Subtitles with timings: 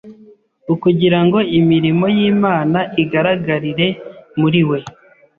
[0.73, 3.87] ukugirango imirimo y’Imana igaragarire
[4.39, 4.79] muri we